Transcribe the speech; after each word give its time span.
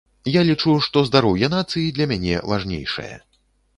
Я 0.35 0.41
лічу, 0.47 0.71
што 0.85 1.03
здароўе 1.09 1.49
нацыі 1.55 1.93
для 1.99 2.05
мяне 2.15 2.35
важнейшае. 2.53 3.11